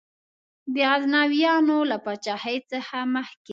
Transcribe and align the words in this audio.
د 0.73 0.75
غزنویانو 0.89 1.77
له 1.91 1.97
پاچهۍ 2.05 2.57
څخه 2.71 2.97
مخکي. 3.15 3.49